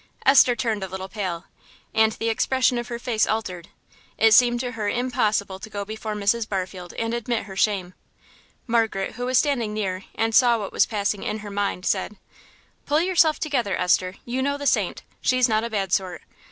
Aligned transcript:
Esther 0.25 0.55
turned 0.55 0.83
a 0.83 0.87
little 0.87 1.07
pale, 1.07 1.45
and 1.93 2.13
the 2.13 2.27
expression 2.29 2.79
of 2.79 2.87
her 2.87 2.97
face 2.97 3.27
altered; 3.27 3.67
it 4.17 4.33
seemed 4.33 4.59
to 4.59 4.71
her 4.71 4.89
impossible 4.89 5.59
to 5.59 5.69
go 5.69 5.85
before 5.85 6.15
Mrs. 6.15 6.49
Barfield 6.49 6.91
and 6.95 7.13
admit 7.13 7.43
her 7.43 7.55
shame. 7.55 7.93
Margaret, 8.65 9.11
who 9.11 9.27
was 9.27 9.37
standing 9.37 9.75
near 9.75 10.05
and 10.15 10.33
saw 10.33 10.57
what 10.57 10.71
was 10.73 10.87
passing 10.87 11.21
in 11.21 11.37
her 11.45 11.51
mind, 11.51 11.85
said 11.85 12.17
"Pull 12.87 13.01
yourself 13.01 13.39
together, 13.39 13.77
Esther. 13.77 14.15
You 14.25 14.41
know 14.41 14.57
the 14.57 14.65
Saint 14.65 15.03
she's 15.21 15.47
not 15.47 15.63
a 15.63 15.69
bad 15.69 15.93
sort. 15.93 16.23